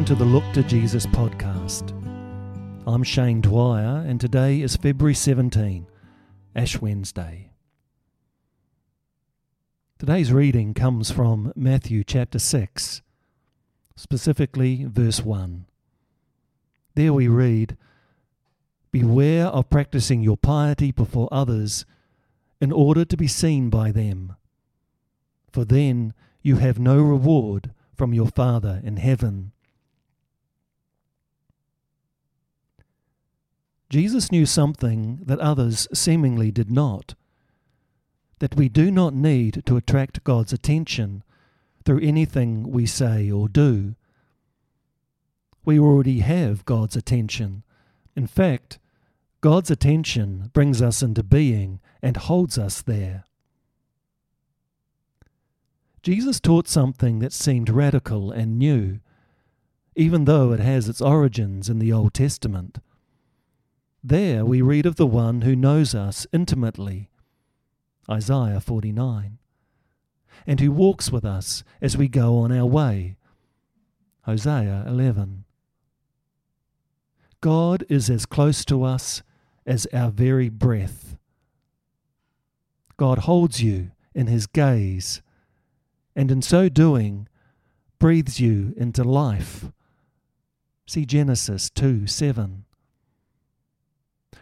Look 0.00 0.50
to 0.54 0.62
Jesus 0.62 1.04
podcast. 1.06 1.90
I'm 2.86 3.02
Shane 3.02 3.42
Dwyer, 3.42 4.02
and 4.08 4.18
today 4.18 4.62
is 4.62 4.74
February 4.74 5.14
17, 5.14 5.86
Ash 6.56 6.80
Wednesday. 6.80 7.50
Today's 9.98 10.32
reading 10.32 10.72
comes 10.72 11.10
from 11.10 11.52
Matthew 11.54 12.02
chapter 12.02 12.38
6, 12.38 13.02
specifically 13.94 14.86
verse 14.88 15.20
1. 15.20 15.66
There 16.94 17.12
we 17.12 17.28
read, 17.28 17.76
Beware 18.90 19.48
of 19.48 19.68
practicing 19.68 20.22
your 20.22 20.38
piety 20.38 20.92
before 20.92 21.28
others 21.30 21.84
in 22.58 22.72
order 22.72 23.04
to 23.04 23.16
be 23.18 23.28
seen 23.28 23.68
by 23.68 23.92
them, 23.92 24.34
for 25.52 25.66
then 25.66 26.14
you 26.40 26.56
have 26.56 26.78
no 26.78 27.00
reward 27.00 27.74
from 27.94 28.14
your 28.14 28.28
Father 28.28 28.80
in 28.82 28.96
heaven. 28.96 29.52
Jesus 33.90 34.32
knew 34.32 34.46
something 34.46 35.20
that 35.24 35.40
others 35.40 35.86
seemingly 35.92 36.50
did 36.50 36.70
not 36.70 37.14
that 38.40 38.56
we 38.56 38.68
do 38.68 38.90
not 38.90 39.14
need 39.14 39.62
to 39.66 39.76
attract 39.76 40.24
God's 40.24 40.52
attention 40.52 41.22
through 41.84 42.00
anything 42.00 42.70
we 42.70 42.86
say 42.86 43.30
or 43.30 43.48
do. 43.48 43.94
We 45.64 45.78
already 45.78 46.20
have 46.20 46.64
God's 46.64 46.96
attention. 46.96 47.62
In 48.16 48.26
fact, 48.26 48.78
God's 49.40 49.70
attention 49.70 50.50
brings 50.52 50.82
us 50.82 51.02
into 51.02 51.22
being 51.22 51.80
and 52.02 52.16
holds 52.16 52.58
us 52.58 52.82
there. 52.82 53.24
Jesus 56.02 56.40
taught 56.40 56.66
something 56.66 57.18
that 57.18 57.32
seemed 57.32 57.68
radical 57.68 58.32
and 58.32 58.58
new, 58.58 59.00
even 59.94 60.24
though 60.24 60.52
it 60.52 60.60
has 60.60 60.88
its 60.88 61.02
origins 61.02 61.68
in 61.68 61.78
the 61.78 61.92
Old 61.92 62.14
Testament. 62.14 62.78
There 64.02 64.46
we 64.46 64.62
read 64.62 64.86
of 64.86 64.96
the 64.96 65.06
one 65.06 65.42
who 65.42 65.54
knows 65.54 65.94
us 65.94 66.26
intimately, 66.32 67.10
Isaiah 68.10 68.60
49, 68.60 69.38
and 70.46 70.60
who 70.60 70.72
walks 70.72 71.12
with 71.12 71.24
us 71.24 71.62
as 71.82 71.98
we 71.98 72.08
go 72.08 72.38
on 72.38 72.50
our 72.50 72.64
way, 72.64 73.16
Hosea 74.22 74.84
11. 74.86 75.44
God 77.42 77.84
is 77.90 78.08
as 78.08 78.24
close 78.24 78.64
to 78.66 78.84
us 78.84 79.22
as 79.66 79.86
our 79.92 80.10
very 80.10 80.48
breath. 80.48 81.18
God 82.96 83.18
holds 83.18 83.62
you 83.62 83.90
in 84.14 84.28
his 84.28 84.46
gaze 84.46 85.20
and 86.16 86.30
in 86.30 86.40
so 86.40 86.70
doing 86.70 87.28
breathes 87.98 88.40
you 88.40 88.72
into 88.78 89.04
life. 89.04 89.66
See 90.86 91.04
Genesis 91.04 91.68
2 91.70 92.06
7. 92.06 92.64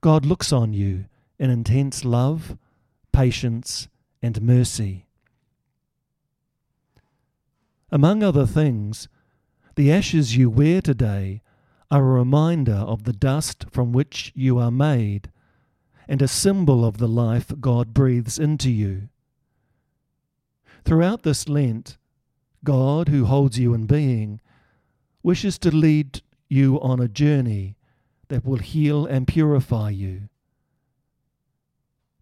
God 0.00 0.24
looks 0.24 0.52
on 0.52 0.72
you 0.72 1.06
in 1.38 1.50
intense 1.50 2.04
love, 2.04 2.56
patience, 3.12 3.88
and 4.22 4.40
mercy. 4.42 5.06
Among 7.90 8.22
other 8.22 8.46
things, 8.46 9.08
the 9.76 9.92
ashes 9.92 10.36
you 10.36 10.50
wear 10.50 10.80
today 10.80 11.42
are 11.90 12.02
a 12.02 12.18
reminder 12.18 12.72
of 12.72 13.04
the 13.04 13.12
dust 13.12 13.66
from 13.70 13.92
which 13.92 14.32
you 14.34 14.58
are 14.58 14.70
made 14.70 15.30
and 16.08 16.20
a 16.20 16.28
symbol 16.28 16.84
of 16.84 16.98
the 16.98 17.08
life 17.08 17.52
God 17.60 17.94
breathes 17.94 18.38
into 18.38 18.70
you. 18.70 19.08
Throughout 20.84 21.22
this 21.22 21.48
Lent, 21.48 21.96
God, 22.62 23.08
who 23.08 23.24
holds 23.24 23.58
you 23.58 23.74
in 23.74 23.86
being, 23.86 24.40
wishes 25.22 25.58
to 25.58 25.74
lead 25.74 26.22
you 26.48 26.80
on 26.80 27.00
a 27.00 27.08
journey 27.08 27.76
that 28.28 28.44
will 28.44 28.58
heal 28.58 29.06
and 29.06 29.26
purify 29.26 29.90
you. 29.90 30.28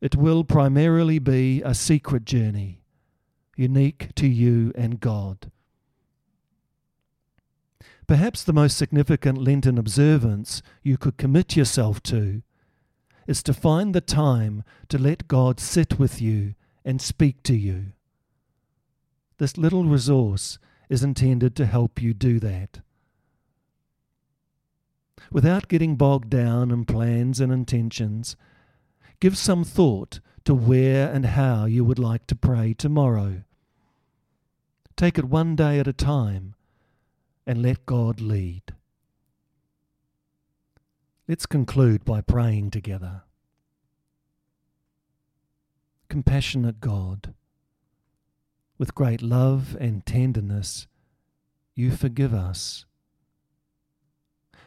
It 0.01 0.17
will 0.17 0.43
primarily 0.45 1.19
be 1.19 1.63
a 1.63 1.75
secret 1.75 2.25
journey, 2.25 2.83
unique 3.57 4.15
to 4.17 4.27
you 4.27 4.73
and 4.75 4.99
God. 4.99 5.51
Perhaps 8.07 8.43
the 8.43 8.53
most 8.53 8.77
significant 8.77 9.39
Lenten 9.39 9.79
observance 9.79 10.61
you 10.83 10.99
could 10.99 11.17
commit 11.17 11.57
yourself 11.57 12.03
to 12.03 12.43
is 13.27 13.43
to 13.45 13.55
find 13.55 13.95
the 13.95 14.01
time 14.01 14.65
to 14.89 14.99
let 14.99 15.29
God 15.29 15.61
sit 15.61 15.99
with 15.99 16.21
you 16.21 16.55
and 16.85 17.01
speak 17.01 17.43
to 17.45 17.55
you. 17.55 17.93
This 19.39 19.57
little 19.57 19.85
resource 19.85 20.59
is 20.89 21.03
intended 21.03 21.55
to 21.57 21.67
help 21.67 22.03
you 22.03 22.12
do 22.12 22.41
that. 22.41 22.81
Without 25.31 25.69
getting 25.69 25.97
bogged 25.97 26.31
down 26.31 26.71
in 26.71 26.84
plans 26.84 27.41
and 27.41 27.53
intentions, 27.53 28.37
give 29.21 29.37
some 29.37 29.65
thought 29.65 30.21
to 30.44 30.55
where 30.55 31.10
and 31.10 31.27
how 31.27 31.65
you 31.65 31.84
would 31.84 31.99
like 31.99 32.27
to 32.27 32.34
pray 32.34 32.75
tomorrow. 32.75 33.43
Take 34.97 35.19
it 35.19 35.25
one 35.25 35.56
day 35.56 35.78
at 35.78 35.87
a 35.87 35.93
time 35.93 36.55
and 37.47 37.62
let 37.62 37.87
God 37.87 38.21
lead. 38.21 38.75
Let's 41.28 41.47
conclude 41.47 42.05
by 42.05 42.21
praying 42.21 42.71
together. 42.72 43.22
Compassionate 46.09 46.81
God, 46.81 47.32
with 48.77 48.94
great 48.94 49.22
love 49.22 49.77
and 49.81 50.05
tenderness, 50.05 50.87
you 51.75 51.91
forgive 51.91 52.34
us. 52.34 52.84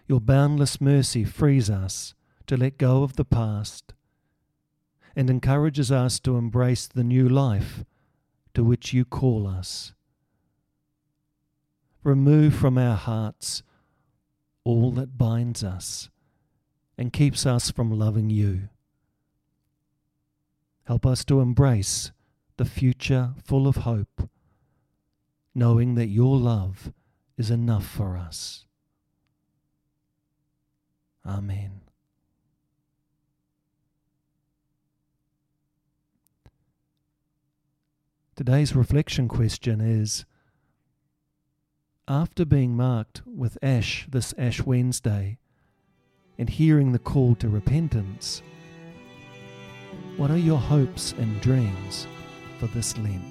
Your 0.08 0.22
boundless 0.22 0.80
mercy 0.80 1.24
frees 1.24 1.70
us 1.70 2.14
to 2.48 2.56
let 2.56 2.78
go 2.78 3.04
of 3.04 3.16
the 3.16 3.26
past 3.26 3.94
and 5.16 5.30
encourages 5.30 5.92
us 5.92 6.20
to 6.20 6.38
embrace 6.38 6.88
the 6.88 7.04
new 7.04 7.28
life 7.28 7.84
to 8.54 8.64
which 8.64 8.94
you 8.94 9.04
call 9.06 9.48
us. 9.48 9.94
Remove 12.04 12.54
from 12.54 12.78
our 12.78 12.96
hearts 12.96 13.64
all 14.64 14.92
that 14.92 15.18
binds 15.18 15.64
us 15.64 16.10
and 16.98 17.12
keeps 17.12 17.46
us 17.46 17.72
from 17.72 17.92
loving 17.92 18.30
you. 18.30 18.70
Help 20.86 21.06
us 21.06 21.26
to 21.26 21.40
embrace 21.40 22.12
the 22.58 22.66
future 22.66 23.34
full 23.44 23.68
of 23.68 23.78
hope, 23.78 24.30
knowing 25.56 25.96
that 25.96 26.08
your 26.08 26.38
love 26.38 26.94
is 27.38 27.50
enough 27.50 27.86
for 27.86 28.16
us. 28.16 28.65
Amen. 31.26 31.82
Today's 38.36 38.76
reflection 38.76 39.28
question 39.28 39.82
is 39.82 40.26
After 42.08 42.46
being 42.46 42.76
marked 42.76 43.22
with 43.26 43.58
Ash 43.64 44.06
this 44.10 44.34
Ash 44.38 44.62
Wednesday 44.62 45.40
and 46.38 46.50
hearing 46.50 46.92
the 46.92 47.00
call 47.00 47.34
to 47.36 47.50
repentance, 47.50 48.44
what 50.18 50.30
are 50.30 50.38
your 50.38 50.60
hopes 50.60 51.14
and 51.14 51.42
dreams 51.42 52.08
for 52.60 52.68
this 52.68 52.96
Lent? 52.98 53.24